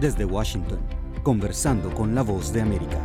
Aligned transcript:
Desde 0.00 0.24
Washington, 0.24 0.78
conversando 1.24 1.92
con 1.92 2.14
la 2.14 2.22
voz 2.22 2.52
de 2.52 2.60
América. 2.62 2.98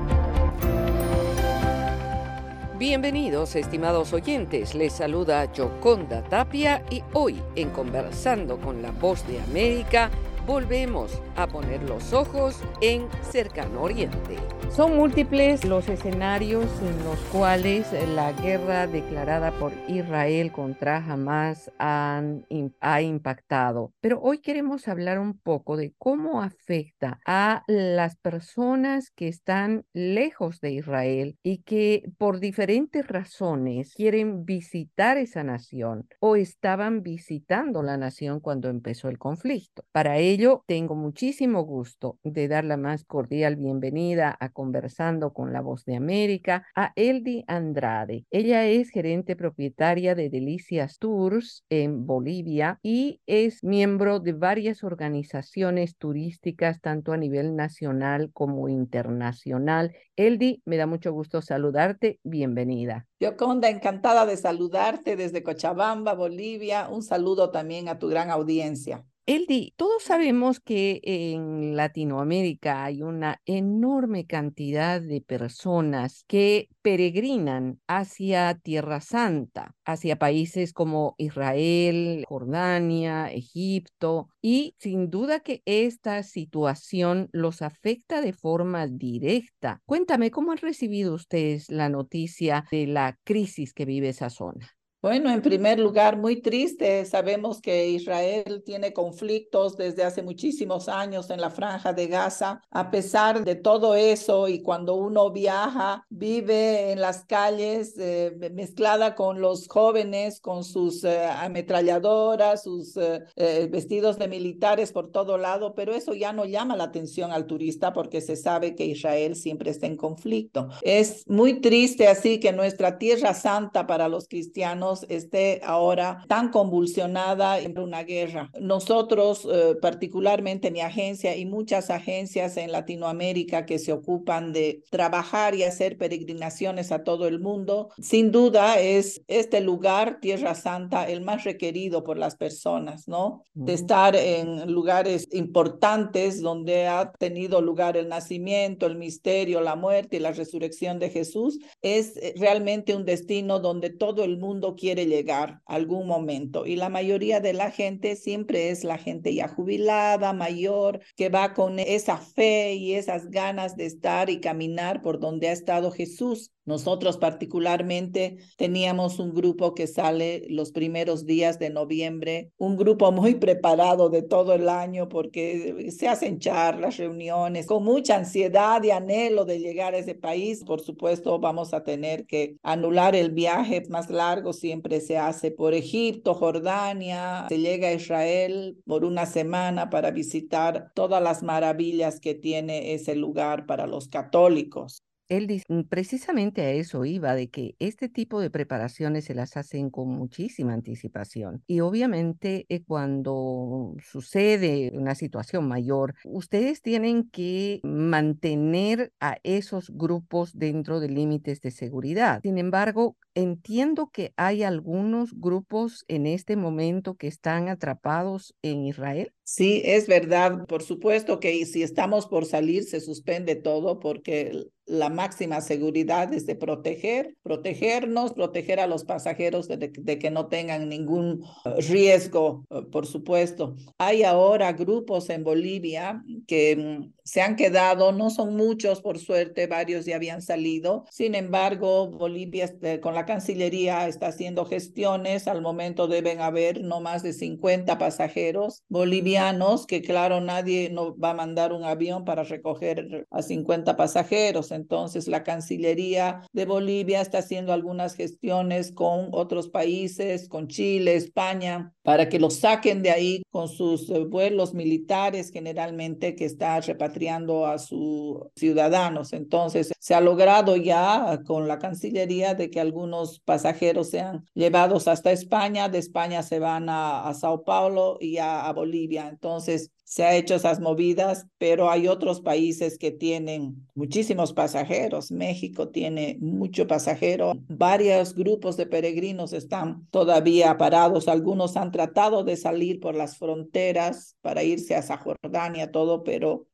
Bienvenidos, 2.78 3.56
estimados 3.56 4.14
oyentes. 4.14 4.76
Les 4.76 4.94
saluda 4.94 5.50
Joconda 5.58 6.22
Tapia 6.22 6.84
y 6.92 7.02
hoy 7.14 7.42
en 7.56 7.72
Conversando 7.72 8.60
con 8.60 8.84
la 8.84 8.92
voz 8.92 9.26
de 9.26 9.42
América 9.42 10.12
volvemos 10.46 11.22
a 11.36 11.48
poner 11.48 11.82
los 11.84 12.14
ojos 12.14 12.62
en 12.82 13.08
Cercano 13.22 13.82
Oriente. 13.82 14.38
Son 14.76 14.96
múltiples 14.96 15.66
los 15.66 15.88
escenarios 15.88 16.66
en 16.82 17.04
los 17.04 17.20
cuales 17.32 17.88
la 18.16 18.32
guerra 18.34 18.88
declarada 18.88 19.52
por 19.60 19.72
Israel 19.88 20.52
contra 20.52 20.98
Hamas 20.98 21.72
han, 21.78 22.46
ha 22.80 23.02
impactado. 23.04 23.94
Pero 24.02 24.20
hoy 24.20 24.40
queremos 24.40 24.88
hablar 24.88 25.20
un 25.20 25.38
poco 25.38 25.78
de 25.78 25.94
cómo 26.00 26.42
afecta 26.42 27.20
a 27.26 27.64
las 27.68 28.16
personas 28.16 29.12
que 29.12 29.28
están 29.28 29.86
lejos 29.94 30.60
de 30.60 30.72
Israel 30.72 31.38
y 31.44 31.60
que 31.60 32.10
por 32.18 32.40
diferentes 32.40 33.08
razones 33.08 33.94
quieren 33.94 34.44
visitar 34.44 35.18
esa 35.18 35.44
nación 35.44 36.08
o 36.20 36.36
estaban 36.36 37.04
visitando 37.04 37.84
la 37.84 37.98
nación 37.98 38.40
cuando 38.40 38.70
empezó 38.70 39.08
el 39.08 39.20
conflicto. 39.20 39.86
Para 39.92 40.18
ello, 40.18 40.33
tengo 40.66 40.96
muchísimo 40.96 41.64
gusto 41.64 42.18
de 42.24 42.48
dar 42.48 42.64
la 42.64 42.76
más 42.76 43.04
cordial 43.04 43.56
bienvenida 43.56 44.36
a 44.40 44.50
conversando 44.50 45.32
con 45.32 45.54
la 45.54 45.62
voz 45.62 45.86
de 45.86 45.96
América 45.96 46.66
a 46.76 46.92
Eldi 46.96 47.44
Andrade. 47.48 48.26
Ella 48.32 48.66
es 48.66 48.90
gerente 48.90 49.36
propietaria 49.36 50.16
de 50.16 50.30
Delicias 50.30 50.98
Tours 50.98 51.66
en 51.70 52.08
Bolivia 52.08 52.80
y 52.82 53.22
es 53.28 53.64
miembro 53.64 54.20
de 54.20 54.34
varias 54.34 54.84
organizaciones 54.84 55.98
turísticas, 55.98 56.82
tanto 56.82 57.14
a 57.14 57.18
nivel 57.18 57.56
nacional 57.56 58.32
como 58.34 58.70
internacional. 58.70 59.94
Eldi, 60.16 60.64
me 60.66 60.78
da 60.78 60.88
mucho 60.88 61.14
gusto 61.14 61.42
saludarte. 61.44 62.20
Bienvenida. 62.24 63.08
Yoconda, 63.20 63.70
encantada 63.70 64.26
de 64.26 64.38
saludarte 64.38 65.16
desde 65.16 65.44
Cochabamba, 65.44 66.14
Bolivia. 66.14 66.90
Un 66.90 67.04
saludo 67.04 67.52
también 67.52 67.88
a 67.88 68.00
tu 68.00 68.08
gran 68.08 68.32
audiencia. 68.32 69.06
Eldi, 69.26 69.74
todos 69.78 70.04
sabemos 70.04 70.60
que 70.60 71.00
en 71.02 71.78
Latinoamérica 71.78 72.84
hay 72.84 73.04
una 73.04 73.40
enorme 73.46 74.26
cantidad 74.26 75.00
de 75.00 75.22
personas 75.22 76.26
que 76.28 76.68
peregrinan 76.82 77.80
hacia 77.88 78.56
Tierra 78.56 79.00
Santa, 79.00 79.76
hacia 79.86 80.20
países 80.20 80.74
como 80.74 81.16
Israel, 81.18 82.26
Jordania, 82.28 83.32
Egipto, 83.32 84.28
y 84.42 84.76
sin 84.78 85.10
duda 85.10 85.40
que 85.40 85.62
esta 85.64 86.22
situación 86.24 87.30
los 87.32 87.62
afecta 87.62 88.20
de 88.20 88.34
forma 88.34 88.88
directa. 88.88 89.82
Cuéntame, 89.86 90.32
¿cómo 90.32 90.52
han 90.52 90.58
recibido 90.58 91.14
ustedes 91.14 91.70
la 91.70 91.88
noticia 91.88 92.66
de 92.72 92.88
la 92.88 93.18
crisis 93.24 93.74
que 93.74 93.86
vive 93.86 94.10
esa 94.10 94.30
zona? 94.30 94.70
Bueno, 95.04 95.30
en 95.30 95.42
primer 95.42 95.80
lugar, 95.80 96.16
muy 96.16 96.40
triste. 96.40 97.04
Sabemos 97.04 97.60
que 97.60 97.90
Israel 97.90 98.64
tiene 98.66 98.94
conflictos 98.94 99.76
desde 99.76 100.06
hace 100.06 100.24
muchísimos 100.24 100.88
años 100.88 101.30
en 101.30 101.42
la 101.42 101.50
franja 101.50 101.92
de 101.92 102.08
Gaza. 102.08 102.62
A 102.72 102.90
pesar 102.90 103.44
de 103.44 103.56
todo 103.56 103.96
eso 103.96 104.48
y 104.48 104.62
cuando 104.62 104.96
uno 104.96 105.30
viaja, 105.30 106.06
vive 106.08 106.94
en 106.94 107.02
las 107.02 107.26
calles 107.26 107.96
eh, 107.98 108.34
mezclada 108.54 109.14
con 109.14 109.42
los 109.42 109.68
jóvenes, 109.68 110.40
con 110.40 110.64
sus 110.64 111.04
eh, 111.04 111.26
ametralladoras, 111.26 112.64
sus 112.64 112.96
eh, 112.96 113.68
vestidos 113.70 114.18
de 114.18 114.30
militares 114.30 114.94
por 114.94 115.12
todo 115.12 115.38
lado, 115.38 115.76
pero 115.76 115.94
eso 115.94 116.14
ya 116.14 116.32
no 116.32 116.46
llama 116.46 116.78
la 116.78 116.86
atención 116.86 117.34
al 117.34 117.46
turista 117.46 117.92
porque 117.92 118.22
se 118.22 118.38
sabe 118.38 118.74
que 118.74 118.86
Israel 118.86 119.36
siempre 119.36 119.70
está 119.70 119.86
en 119.86 119.98
conflicto. 119.98 120.70
Es 120.82 121.28
muy 121.28 121.60
triste 121.60 122.08
así 122.08 122.40
que 122.40 122.54
nuestra 122.54 122.98
tierra 122.98 123.34
santa 123.34 123.86
para 123.86 124.08
los 124.08 124.30
cristianos 124.30 124.93
esté 125.10 125.62
ahora 125.64 126.24
tan 126.28 126.50
convulsionada 126.50 127.60
en 127.60 127.78
una 127.78 128.04
guerra. 128.04 128.52
Nosotros, 128.60 129.48
eh, 129.52 129.76
particularmente 129.82 130.72
mi 130.72 130.82
agencia 130.82 131.36
y 131.36 131.46
muchas 131.46 131.90
agencias 131.90 132.58
en 132.58 132.72
Latinoamérica 132.72 133.66
que 133.66 133.80
se 133.80 133.92
ocupan 133.92 134.54
de 134.54 134.84
trabajar 134.90 135.56
y 135.56 135.64
hacer 135.64 135.98
peregrinaciones 135.98 136.92
a 136.92 137.04
todo 137.04 137.28
el 137.28 137.40
mundo, 137.40 137.90
sin 138.00 138.32
duda 138.32 138.80
es 138.80 139.22
este 139.28 139.62
lugar, 139.62 140.20
Tierra 140.22 140.56
Santa, 140.56 141.10
el 141.10 141.22
más 141.22 141.44
requerido 141.44 142.04
por 142.04 142.18
las 142.18 142.36
personas, 142.36 143.08
¿no? 143.08 143.44
De 143.54 143.74
estar 143.74 144.16
en 144.16 144.72
lugares 144.72 145.28
importantes 145.32 146.42
donde 146.42 146.88
ha 146.88 147.12
tenido 147.14 147.62
lugar 147.62 147.98
el 147.98 148.10
nacimiento, 148.10 148.86
el 148.86 148.98
misterio, 148.98 149.62
la 149.62 149.76
muerte 149.76 150.18
y 150.18 150.20
la 150.20 150.32
resurrección 150.32 151.00
de 151.00 151.10
Jesús, 151.10 151.60
es 151.82 152.18
eh, 152.18 152.34
realmente 152.38 152.96
un 152.96 153.06
destino 153.06 153.60
donde 153.60 153.90
todo 153.90 154.24
el 154.24 154.38
mundo 154.38 154.76
quiere 154.84 155.06
llegar 155.06 155.62
algún 155.66 156.08
momento 156.08 156.66
y 156.66 156.76
la 156.76 156.90
mayoría 156.90 157.40
de 157.40 157.54
la 157.54 157.72
gente 157.72 158.18
siempre 158.18 158.70
es 158.70 158.84
la 158.84 158.98
gente 158.98 159.34
ya 159.34 159.48
jubilada, 159.48 160.34
mayor, 160.34 161.00
que 161.16 161.30
va 161.30 161.54
con 161.54 161.80
esa 161.80 162.18
fe 162.18 162.74
y 162.74 162.96
esas 162.96 163.30
ganas 163.30 163.78
de 163.78 163.86
estar 163.86 164.30
y 164.30 164.42
caminar 164.42 165.02
por 165.02 165.22
donde 165.22 165.48
ha 165.48 165.54
estado 165.54 165.90
Jesús. 165.90 166.52
Nosotros 166.66 167.18
particularmente 167.18 168.38
teníamos 168.58 169.20
un 169.20 169.34
grupo 169.34 169.74
que 169.74 169.86
sale 169.86 170.46
los 170.50 170.72
primeros 170.72 171.26
días 171.26 171.60
de 171.60 171.70
noviembre, 171.70 172.52
un 172.58 172.78
grupo 172.78 173.12
muy 173.12 173.36
preparado 173.36 174.10
de 174.10 174.22
todo 174.22 174.54
el 174.54 174.70
año 174.70 175.10
porque 175.10 175.92
se 175.92 176.08
hacen 176.08 176.40
charlas, 176.40 176.98
reuniones, 176.98 177.68
con 177.68 177.84
mucha 177.84 178.16
ansiedad 178.16 178.82
y 178.82 178.92
anhelo 178.92 179.44
de 179.44 179.60
llegar 179.60 179.94
a 179.94 179.98
ese 179.98 180.16
país. 180.16 180.64
Por 180.64 180.80
supuesto, 180.80 181.38
vamos 181.40 181.74
a 181.74 181.84
tener 181.84 182.26
que 182.26 182.56
anular 182.64 183.14
el 183.14 183.32
viaje 183.32 183.84
más 183.90 184.10
largo, 184.10 184.54
siempre 184.74 185.02
se 185.02 185.20
hace 185.20 185.52
por 185.52 185.76
Egipto, 185.76 186.34
Jordania, 186.34 187.46
se 187.48 187.60
llega 187.60 187.90
a 187.90 187.94
Israel 187.94 188.82
por 188.88 189.06
una 189.06 189.28
semana 189.28 189.92
para 189.92 190.10
visitar 190.10 190.92
todas 190.96 191.22
las 191.22 191.44
maravillas 191.44 192.20
que 192.20 192.34
tiene 192.34 192.96
ese 192.96 193.16
lugar 193.16 193.68
para 193.68 193.86
los 193.86 194.08
católicos. 194.08 195.04
Él 195.38 195.48
dice, 195.48 195.66
mm, 195.68 195.84
precisamente 195.84 196.62
a 196.62 196.72
eso 196.72 197.06
iba, 197.06 197.34
de 197.36 197.50
que 197.50 197.76
este 197.80 198.10
tipo 198.10 198.40
de 198.40 198.50
preparaciones 198.50 199.26
se 199.26 199.34
las 199.34 199.58
hacen 199.58 199.90
con 199.90 200.10
muchísima 200.10 200.74
anticipación. 200.74 201.64
Y 201.68 201.80
obviamente 201.80 202.66
eh, 202.70 202.84
cuando 202.84 203.96
sucede 204.04 204.92
una 204.94 205.16
situación 205.16 205.68
mayor, 205.68 206.14
ustedes 206.24 206.82
tienen 206.82 207.30
que 207.30 207.80
mantener 207.84 209.12
a 209.20 209.38
esos 209.44 209.90
grupos 209.90 210.52
dentro 210.54 211.00
de 211.00 211.10
límites 211.10 211.62
de 211.62 211.72
seguridad. 211.72 212.40
Sin 212.44 212.58
embargo, 212.58 213.18
entiendo 213.36 214.10
que 214.14 214.34
hay 214.38 214.64
algunos 214.64 215.34
grupos 215.34 216.06
en 216.08 216.28
este 216.28 216.56
momento 216.56 217.16
que 217.16 217.28
están 217.28 217.70
atrapados 217.70 218.56
en 218.62 218.86
Israel. 218.86 219.32
Sí, 219.44 219.82
es 219.84 220.08
verdad. 220.08 220.66
Por 220.68 220.84
supuesto 220.84 221.40
que 221.40 221.66
si 221.66 221.84
estamos 221.84 222.28
por 222.28 222.46
salir, 222.46 222.84
se 222.84 223.02
suspende 223.02 223.56
todo 223.56 224.00
porque 224.00 224.68
la 224.86 225.10
máxima 225.10 225.62
seguridad 225.62 226.34
es 226.34 226.46
de 226.46 226.56
proteger, 226.56 227.36
protegernos, 227.42 228.34
proteger 228.34 228.80
a 228.80 228.88
los 228.88 229.06
pasajeros 229.06 229.68
de, 229.68 230.20
que 230.20 230.32
no 230.32 230.48
tengan 230.48 230.90
ningún 230.90 231.44
eh, 231.66 231.82
riesgo, 231.82 232.66
eh, 232.70 232.82
por 232.92 233.06
supuesto. 233.06 233.76
Hay 233.98 234.24
ahora 234.24 234.74
grupos 234.74 235.30
en 235.30 235.44
Bolivia 235.44 236.24
que 236.48 236.76
mm, 236.76 237.14
se 237.24 237.42
han 237.42 237.56
quedado, 237.56 238.12
no 238.12 238.30
son 238.30 238.56
muchos, 238.56 239.02
por 239.02 239.20
suerte, 239.20 239.68
varios 239.68 240.06
ya 240.06 240.18
habían 240.18 240.42
salido. 240.42 241.06
Sin 241.10 241.36
embargo, 241.36 242.10
Bolivia 242.10 242.66
este, 242.66 243.00
con 243.00 243.14
la 243.14 243.26
Cancillería 243.26 244.08
está 244.08 244.28
haciendo 244.28 244.66
gestiones. 244.66 245.48
Al 245.48 245.62
momento 245.62 246.08
deben 246.08 246.42
haber 246.42 246.82
no 246.84 247.00
más 247.00 247.24
de 247.24 247.32
50 247.34 247.98
pasajeros 247.98 248.84
bolivianos, 248.90 249.88
que 249.88 250.02
claro, 250.02 250.42
nadie 250.42 250.90
no 250.90 251.18
va 251.18 251.32
a 251.32 251.36
mandar 251.36 251.72
un 251.72 251.86
avión 251.86 252.26
para 252.26 252.44
recoger 252.44 253.26
a 253.32 253.42
50 253.42 253.96
pasajeros. 253.96 254.73
Entonces, 254.76 255.28
la 255.28 255.44
Cancillería 255.44 256.42
de 256.52 256.66
Bolivia 256.66 257.22
está 257.22 257.40
haciendo 257.40 257.74
algunas 257.74 258.16
gestiones 258.16 258.92
con 258.92 259.30
otros 259.32 259.70
países, 259.70 260.48
con 260.50 260.68
Chile, 260.68 261.16
España, 261.16 261.94
para 262.04 262.30
que 262.30 262.40
los 262.40 262.56
saquen 262.56 263.02
de 263.02 263.12
ahí 263.12 263.44
con 263.50 263.68
sus 263.68 264.10
eh, 264.10 264.20
vuelos 264.26 264.74
militares 264.74 265.52
generalmente 265.52 266.36
que 266.36 266.46
está 266.46 266.80
repatriando 266.82 267.66
a 267.66 267.78
sus 267.78 268.40
ciudadanos. 268.56 269.34
Entonces, 269.34 269.92
se 270.00 270.16
ha 270.16 270.22
logrado 270.22 270.76
ya 270.76 271.40
con 271.46 271.68
la 271.68 271.80
Cancillería 271.80 272.54
de 272.56 272.70
que 272.70 272.80
algunos 272.80 273.40
pasajeros 273.40 274.10
sean 274.10 274.46
llevados 274.54 275.08
hasta 275.08 275.32
España, 275.32 275.90
de 275.90 276.00
España 276.00 276.44
se 276.44 276.60
van 276.60 276.88
a, 276.90 277.34
Sao 277.34 277.64
Paulo 277.64 278.18
y 278.20 278.38
a, 278.38 278.68
a 278.68 278.74
Bolivia. 278.74 279.28
Entonces, 279.28 279.92
se 280.04 280.24
ha 280.24 280.36
hecho 280.36 280.56
esas 280.56 280.80
movidas, 280.80 281.48
pero 281.58 281.90
hay 281.90 282.08
otros 282.08 282.42
países 282.42 282.98
que 282.98 283.12
tienen 283.12 283.88
muchísimos 283.96 284.54
pasajeros. 284.54 285.32
México 285.32 285.90
tiene 285.90 286.38
mucho 286.42 286.88
pasajero. 286.88 287.54
Varios 287.68 288.36
grupos 288.36 288.78
de 288.78 288.86
peregrinos 288.86 289.54
están 289.54 290.08
todavía 290.12 290.78
parados. 290.78 291.28
Algunos 291.28 291.78
han 291.78 291.92
tratado 291.92 292.44
de 292.44 292.58
salir 292.58 293.00
por 293.00 293.16
las 293.16 293.38
fronteras 293.38 294.36
para 294.42 294.64
irse 294.64 294.96
a 294.96 295.04
Jordania, 295.18 295.92
todo, 295.92 296.24
pero 296.24 296.68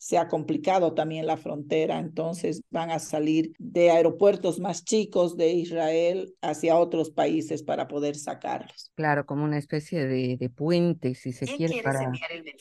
se 0.00 0.16
ha 0.16 0.28
complicado 0.28 0.94
también 0.94 1.26
la 1.26 1.36
frontera, 1.36 1.98
entonces 1.98 2.62
van 2.70 2.90
a 2.90 2.98
salir 2.98 3.52
de 3.58 3.90
aeropuertos 3.90 4.58
más 4.58 4.82
chicos 4.82 5.36
de 5.36 5.52
Israel 5.52 6.34
hacia 6.40 6.78
otros 6.78 7.10
países 7.10 7.62
para 7.62 7.86
poder 7.86 8.16
sacarlos. 8.16 8.90
Claro, 8.94 9.26
como 9.26 9.44
una 9.44 9.58
especie 9.58 10.06
de, 10.06 10.38
de 10.38 10.48
puente, 10.48 11.14
si 11.14 11.32
se 11.32 11.44
quiere, 11.44 11.82
para, 11.82 12.10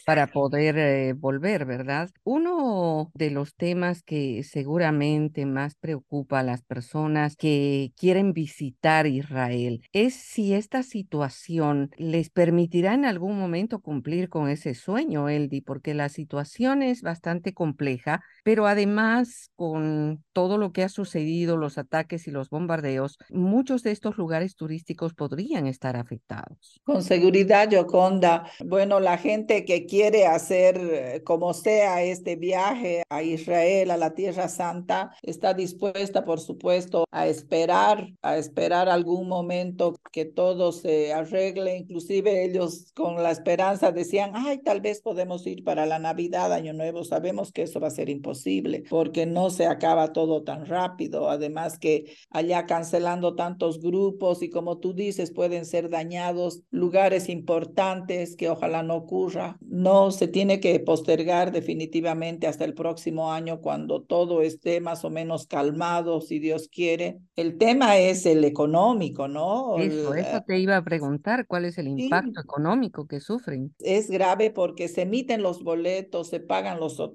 para 0.06 0.28
poder 0.28 0.78
eh, 0.78 1.14
volver, 1.14 1.66
¿verdad? 1.66 2.10
Uno 2.26 3.10
de 3.14 3.32
los 3.32 3.56
temas 3.56 4.04
que 4.04 4.44
seguramente 4.44 5.46
más 5.46 5.76
preocupa 5.76 6.40
a 6.40 6.44
las 6.44 6.64
personas 6.64 7.38
que 7.38 7.94
quieren 7.96 8.34
visitar 8.34 9.08
Israel 9.08 9.82
es 9.94 10.14
si 10.14 10.54
esta 10.54 10.84
situación 10.84 11.90
les 11.96 12.30
permitirá 12.30 12.96
en 12.96 13.06
algún 13.06 13.40
momento 13.40 13.80
cumplir 13.80 14.28
con 14.28 14.50
ese 14.50 14.74
sueño, 14.74 15.30
Eldi, 15.30 15.62
porque 15.62 15.94
la 15.94 16.10
situación 16.10 16.84
es 16.84 17.02
bastante 17.02 17.29
compleja, 17.54 18.24
pero 18.44 18.68
además 18.68 19.52
con 19.56 20.24
todo 20.34 20.58
lo 20.58 20.72
que 20.72 20.84
ha 20.84 20.90
sucedido, 20.90 21.58
los 21.58 21.78
ataques 21.78 22.28
y 22.28 22.32
los 22.32 22.50
bombardeos, 22.50 23.18
muchos 23.30 23.84
de 23.84 23.92
estos 23.92 24.18
lugares 24.18 24.56
turísticos 24.56 25.14
podrían 25.14 25.68
estar 25.68 25.96
afectados. 25.96 26.82
Con 26.84 27.04
seguridad, 27.04 27.70
Yoconda. 27.70 28.46
Bueno, 28.66 29.00
la 29.00 29.18
gente 29.18 29.66
que 29.66 29.86
quiere 29.86 30.26
hacer 30.26 30.78
eh, 30.78 31.24
como 31.24 31.54
sea 31.54 32.02
este 32.04 32.36
viaje 32.36 33.04
a 33.10 33.22
Israel, 33.24 33.92
a 33.92 33.98
la 33.98 34.14
Tierra 34.14 34.48
Santa, 34.48 35.12
está 35.22 35.54
dispuesta, 35.54 36.26
por 36.26 36.40
supuesto, 36.40 37.06
a 37.12 37.28
esperar, 37.28 38.08
a 38.22 38.38
esperar 38.38 38.90
algún 38.90 39.28
momento 39.28 39.96
que 40.12 40.26
todo 40.26 40.72
se 40.72 41.14
arregle. 41.14 41.78
Inclusive 41.78 42.46
ellos 42.46 42.92
con 42.96 43.22
la 43.22 43.32
esperanza 43.32 43.92
decían, 43.92 44.32
ay, 44.34 44.60
tal 44.60 44.82
vez 44.82 45.02
podemos 45.02 45.46
ir 45.46 45.64
para 45.64 45.86
la 45.86 46.00
Navidad, 46.00 46.54
Año 46.54 46.74
Nuevo. 46.74 47.04
Sabemos 47.20 47.52
que 47.52 47.64
eso 47.64 47.82
va 47.82 47.88
a 47.88 47.92
ser 47.92 48.08
imposible 48.08 48.86
porque 48.90 49.26
no 49.26 49.50
se 49.50 49.66
acaba 49.66 50.14
todo 50.14 50.44
tan 50.44 50.66
rápido. 50.66 51.30
Además 51.30 51.78
que 51.78 52.16
allá 52.30 52.66
cancelando 52.66 53.36
tantos 53.36 53.82
grupos 53.82 54.42
y 54.42 54.50
como 54.50 54.78
tú 54.78 54.94
dices, 54.94 55.32
pueden 55.32 55.66
ser 55.66 55.90
dañados 55.90 56.64
lugares 56.72 57.28
importantes 57.28 58.38
que 58.38 58.50
ojalá 58.50 58.84
no 58.84 58.96
ocurra. 58.96 59.58
No 59.60 60.12
se 60.12 60.30
tiene 60.30 60.62
que 60.62 60.80
postergar 60.80 61.52
definitivamente 61.52 62.48
hasta 62.48 62.64
el 62.64 62.74
próximo 62.74 63.34
año 63.34 63.60
cuando 63.60 64.02
todo 64.02 64.42
esté 64.42 64.80
más 64.80 65.04
o 65.04 65.10
menos 65.10 65.46
calmado, 65.46 66.22
si 66.22 66.40
Dios 66.40 66.70
quiere. 66.70 67.20
El 67.36 67.58
tema 67.58 67.98
es 67.98 68.26
el 68.26 68.46
económico, 68.46 69.28
¿no? 69.28 69.78
Eso, 69.78 70.14
eso 70.14 70.42
te 70.48 70.58
iba 70.58 70.78
a 70.78 70.84
preguntar, 70.86 71.48
¿cuál 71.48 71.66
es 71.66 71.78
el 71.80 71.90
impacto 71.90 72.40
económico 72.40 73.08
que 73.08 73.20
sufren? 73.20 73.76
Es 73.80 74.10
grave 74.10 74.52
porque 74.52 74.88
se 74.88 75.02
emiten 75.02 75.42
los 75.42 75.64
boletos, 75.64 76.30
se 76.30 76.40
pagan 76.40 76.80
los 76.80 77.00
hoteles, 77.00 77.09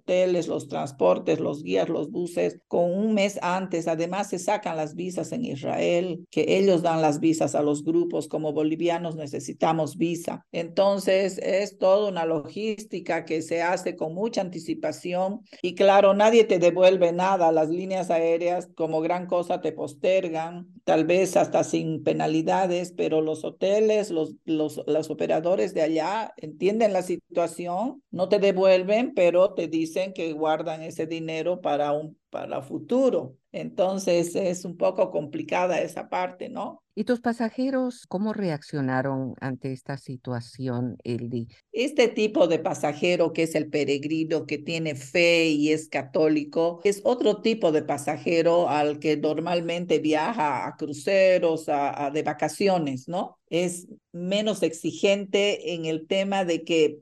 los 0.46 0.68
transportes, 0.68 1.40
los 1.40 1.62
guías, 1.62 1.88
los 1.88 2.10
buses 2.10 2.60
con 2.68 2.92
un 2.92 3.14
mes 3.14 3.38
antes. 3.42 3.88
Además, 3.88 4.30
se 4.30 4.38
sacan 4.38 4.76
las 4.76 4.94
visas 4.94 5.32
en 5.32 5.44
Israel, 5.44 6.26
que 6.30 6.58
ellos 6.58 6.82
dan 6.82 7.02
las 7.02 7.20
visas 7.20 7.54
a 7.54 7.62
los 7.62 7.84
grupos. 7.84 8.28
Como 8.28 8.52
bolivianos 8.52 9.16
necesitamos 9.16 9.96
visa. 9.96 10.44
Entonces, 10.52 11.38
es 11.38 11.78
toda 11.78 12.08
una 12.08 12.24
logística 12.24 13.24
que 13.24 13.42
se 13.42 13.62
hace 13.62 13.96
con 13.96 14.14
mucha 14.14 14.40
anticipación. 14.40 15.40
Y 15.62 15.74
claro, 15.74 16.14
nadie 16.14 16.44
te 16.44 16.58
devuelve 16.58 17.12
nada. 17.12 17.52
Las 17.52 17.68
líneas 17.68 18.10
aéreas, 18.10 18.68
como 18.74 19.00
gran 19.00 19.26
cosa, 19.26 19.60
te 19.60 19.72
postergan, 19.72 20.66
tal 20.84 21.04
vez 21.04 21.36
hasta 21.36 21.64
sin 21.64 22.02
penalidades, 22.02 22.92
pero 22.96 23.20
los 23.20 23.44
hoteles, 23.44 24.10
los, 24.10 24.34
los, 24.44 24.82
los 24.86 25.10
operadores 25.10 25.74
de 25.74 25.82
allá 25.82 26.32
entienden 26.36 26.92
la 26.92 27.02
situación, 27.02 28.02
no 28.10 28.28
te 28.28 28.38
devuelven, 28.38 29.12
pero 29.14 29.54
te 29.54 29.68
dicen 29.74 30.12
que 30.12 30.32
guardan 30.32 30.82
ese 30.82 31.06
dinero 31.06 31.60
para 31.60 31.92
un 31.92 32.16
para 32.34 32.62
futuro. 32.62 33.36
Entonces 33.52 34.34
es 34.34 34.64
un 34.64 34.76
poco 34.76 35.12
complicada 35.12 35.80
esa 35.80 36.08
parte, 36.08 36.48
¿no? 36.48 36.82
¿Y 36.96 37.04
tus 37.04 37.20
pasajeros 37.20 38.06
cómo 38.08 38.32
reaccionaron 38.32 39.34
ante 39.40 39.72
esta 39.72 39.96
situación, 39.98 40.96
Eldi? 41.04 41.46
Este 41.70 42.08
tipo 42.08 42.48
de 42.48 42.58
pasajero 42.58 43.32
que 43.32 43.44
es 43.44 43.54
el 43.54 43.68
peregrino, 43.68 44.46
que 44.46 44.58
tiene 44.58 44.96
fe 44.96 45.46
y 45.46 45.70
es 45.70 45.88
católico, 45.88 46.80
es 46.82 47.00
otro 47.04 47.40
tipo 47.40 47.70
de 47.70 47.82
pasajero 47.82 48.68
al 48.68 48.98
que 48.98 49.16
normalmente 49.16 50.00
viaja 50.00 50.66
a 50.66 50.74
cruceros, 50.76 51.68
a, 51.68 52.06
a 52.06 52.10
de 52.10 52.24
vacaciones, 52.24 53.06
¿no? 53.06 53.38
Es 53.48 53.86
menos 54.10 54.64
exigente 54.64 55.74
en 55.74 55.84
el 55.84 56.08
tema 56.08 56.44
de 56.44 56.64
que 56.64 56.98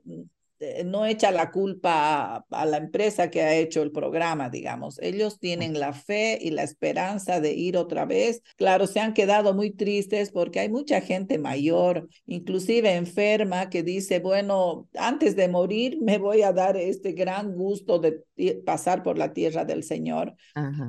no 0.85 1.05
echa 1.05 1.31
la 1.31 1.51
culpa 1.51 2.45
a, 2.49 2.65
la 2.65 2.77
empresa 2.77 3.29
que 3.29 3.41
ha 3.41 3.55
hecho 3.55 3.81
el 3.81 3.91
programa, 3.91 4.49
digamos. 4.49 4.99
Ellos 5.01 5.39
tienen 5.39 5.79
la 5.79 5.93
fe 5.93 6.37
y 6.41 6.51
la 6.51 6.63
esperanza 6.63 7.39
de 7.39 7.53
ir 7.53 7.77
otra 7.77 8.05
vez. 8.05 8.41
Claro, 8.57 8.87
se 8.87 8.99
han 8.99 9.13
quedado 9.13 9.53
muy 9.53 9.71
tristes 9.71 10.31
porque 10.31 10.59
hay 10.59 10.69
mucha 10.69 11.01
gente 11.01 11.37
mayor, 11.37 12.07
inclusive 12.25 12.95
enferma, 12.95 13.69
que 13.69 13.83
dice, 13.83 14.19
bueno, 14.19 14.87
antes 14.97 15.35
de 15.35 15.47
morir 15.47 15.99
me 16.01 16.17
voy 16.17 16.41
a 16.41 16.53
dar 16.53 16.77
este 16.77 17.13
gran 17.13 17.53
gusto 17.53 17.99
de 17.99 18.23
pasar 18.65 19.03
por 19.03 19.17
la 19.17 19.33
tierra 19.33 19.65
del 19.65 19.83
Señor. 19.83 20.35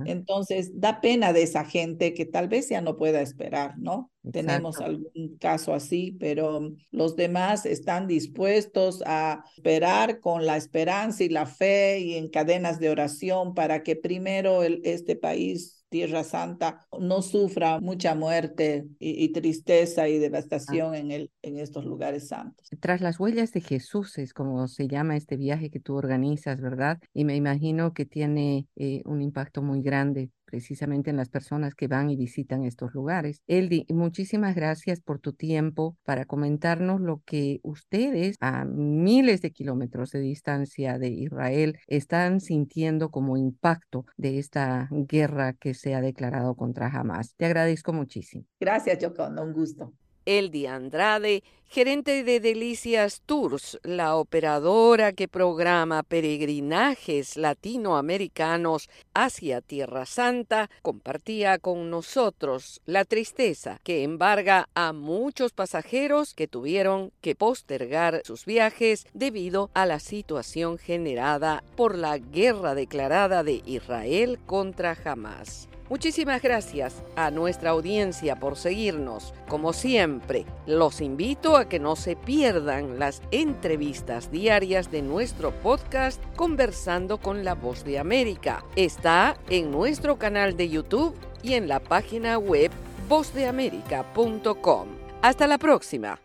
Entonces, 0.06 0.80
da 0.80 1.00
pena 1.00 1.32
de 1.32 1.42
esa 1.42 1.64
gente 1.64 2.14
que 2.14 2.26
tal 2.26 2.48
vez 2.48 2.68
ya 2.68 2.80
no 2.80 2.96
pueda 2.96 3.20
esperar, 3.20 3.78
¿no? 3.78 4.10
Tenemos 4.32 4.80
algún 4.80 5.36
caso 5.38 5.74
así, 5.74 6.16
pero 6.18 6.72
los 6.90 7.16
demás 7.16 7.66
están 7.66 8.06
dispuestos 8.06 9.02
a 9.06 9.44
esperar 9.56 10.20
con 10.20 10.46
la 10.46 10.56
esperanza 10.56 11.24
y 11.24 11.28
la 11.28 11.46
fe 11.46 12.00
y 12.00 12.14
en 12.14 12.28
cadenas 12.28 12.80
de 12.80 12.90
oración 12.90 13.54
para 13.54 13.82
que 13.82 13.96
primero 13.96 14.62
el, 14.62 14.80
este 14.84 15.16
país 15.16 15.84
Tierra 15.94 16.24
Santa 16.24 16.80
no 16.98 17.22
sufra 17.22 17.78
mucha 17.78 18.16
muerte 18.16 18.88
y, 18.98 19.28
tristeza 19.28 20.08
y 20.08 20.18
devastación 20.18 20.96
en, 20.96 21.12
el, 21.12 21.30
en 21.40 21.56
estos 21.58 21.84
lugares 21.84 22.26
santos. 22.26 22.68
Tras 22.80 23.00
las 23.00 23.20
huellas 23.20 23.52
de 23.52 23.60
Jesús 23.60 24.18
es 24.18 24.34
como 24.34 24.66
se 24.66 24.88
llama 24.88 25.16
este 25.16 25.36
viaje 25.36 25.70
que 25.70 25.78
tú 25.78 25.94
organizas, 25.94 26.60
¿verdad? 26.60 26.98
Y 27.12 27.24
me 27.24 27.36
imagino 27.36 27.92
que 27.94 28.06
tiene 28.06 28.66
eh, 28.74 29.02
un 29.04 29.22
impacto 29.22 29.62
muy 29.62 29.82
grande 29.82 30.30
precisamente 30.54 31.10
en 31.10 31.16
las 31.16 31.30
personas 31.30 31.74
que 31.74 31.88
van 31.88 32.10
y 32.10 32.16
visitan 32.16 32.62
estos 32.62 32.94
lugares. 32.94 33.42
Eldi, 33.48 33.86
muchísimas 33.88 34.54
gracias 34.54 35.00
por 35.00 35.18
tu 35.18 35.32
tiempo 35.32 35.96
para 36.04 36.26
comentarnos 36.26 37.00
lo 37.00 37.22
que 37.26 37.58
ustedes 37.64 38.36
a 38.38 38.64
miles 38.64 39.42
de 39.42 39.50
kilómetros 39.50 40.12
de 40.12 40.20
distancia 40.20 40.96
de 40.96 41.08
Israel 41.08 41.80
están 41.88 42.40
sintiendo 42.40 43.10
como 43.10 43.36
impacto 43.36 44.06
de 44.16 44.38
esta 44.38 44.88
guerra 44.92 45.54
que 45.54 45.74
se 45.74 45.96
ha 45.96 46.00
declarado 46.00 46.54
contra 46.54 46.86
Hamas. 46.86 47.34
Te 47.34 47.46
agradezco 47.46 47.92
muchísimo. 47.92 48.44
Gracias, 48.60 49.04
Joconda, 49.04 49.42
un 49.42 49.54
gusto. 49.54 49.92
Eldi 50.26 50.66
Andrade, 50.66 51.42
gerente 51.68 52.22
de 52.22 52.38
Delicias 52.38 53.22
Tours, 53.26 53.80
la 53.82 54.14
operadora 54.16 55.12
que 55.12 55.26
programa 55.26 56.02
peregrinajes 56.04 57.36
latinoamericanos 57.36 58.88
hacia 59.12 59.60
Tierra 59.60 60.06
Santa, 60.06 60.70
compartía 60.82 61.58
con 61.58 61.90
nosotros 61.90 62.80
la 62.86 63.04
tristeza 63.04 63.80
que 63.82 64.04
embarga 64.04 64.68
a 64.74 64.92
muchos 64.92 65.52
pasajeros 65.52 66.32
que 66.34 66.46
tuvieron 66.46 67.10
que 67.20 67.34
postergar 67.34 68.22
sus 68.24 68.44
viajes 68.44 69.06
debido 69.12 69.70
a 69.74 69.84
la 69.84 69.98
situación 69.98 70.78
generada 70.78 71.64
por 71.76 71.98
la 71.98 72.18
guerra 72.18 72.76
declarada 72.76 73.42
de 73.42 73.62
Israel 73.66 74.38
contra 74.46 74.96
Hamas. 75.04 75.68
Muchísimas 75.90 76.40
gracias 76.40 77.02
a 77.14 77.30
nuestra 77.30 77.70
audiencia 77.70 78.36
por 78.36 78.56
seguirnos. 78.56 79.34
Como 79.48 79.74
siempre, 79.74 80.46
los 80.66 81.02
invito 81.02 81.56
a 81.56 81.68
que 81.68 81.78
no 81.78 81.94
se 81.94 82.16
pierdan 82.16 82.98
las 82.98 83.20
entrevistas 83.30 84.30
diarias 84.30 84.90
de 84.90 85.02
nuestro 85.02 85.52
podcast 85.52 86.22
Conversando 86.36 87.18
con 87.18 87.44
la 87.44 87.54
Voz 87.54 87.84
de 87.84 87.98
América. 87.98 88.64
Está 88.76 89.36
en 89.50 89.70
nuestro 89.70 90.18
canal 90.18 90.56
de 90.56 90.70
YouTube 90.70 91.14
y 91.42 91.52
en 91.52 91.68
la 91.68 91.80
página 91.80 92.38
web 92.38 92.70
vozdeamerica.com. 93.08 94.88
Hasta 95.20 95.46
la 95.46 95.58
próxima. 95.58 96.23